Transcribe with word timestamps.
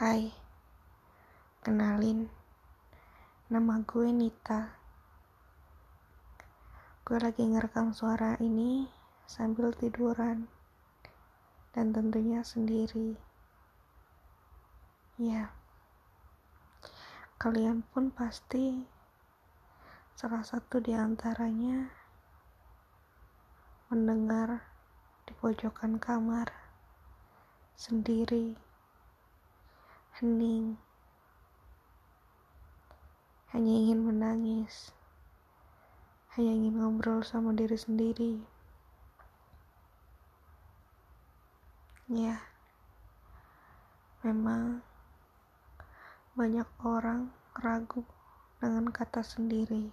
Hai, 0.00 0.32
kenalin, 1.60 2.24
nama 3.52 3.84
gue 3.84 4.08
Nita. 4.08 4.72
Gue 7.04 7.20
lagi 7.20 7.44
ngerekam 7.44 7.92
suara 7.92 8.32
ini 8.40 8.88
sambil 9.28 9.76
tiduran, 9.76 10.48
dan 11.76 11.92
tentunya 11.92 12.40
sendiri. 12.40 13.12
Ya, 15.20 15.52
kalian 17.36 17.84
pun 17.92 18.08
pasti 18.08 18.88
salah 20.16 20.40
satu 20.40 20.80
di 20.80 20.96
antaranya 20.96 21.92
mendengar 23.92 24.64
di 25.28 25.36
pojokan 25.36 26.00
kamar 26.00 26.48
sendiri 27.76 28.69
hening, 30.20 30.76
hanya 33.56 33.72
ingin 33.72 34.04
menangis, 34.04 34.92
hanya 36.36 36.52
ingin 36.60 36.76
ngobrol 36.76 37.24
sama 37.24 37.56
diri 37.56 37.72
sendiri. 37.80 38.36
Ya, 42.12 42.36
memang 44.20 44.84
banyak 46.36 46.68
orang 46.84 47.32
ragu 47.56 48.04
dengan 48.60 48.92
kata 48.92 49.24
sendiri. 49.24 49.88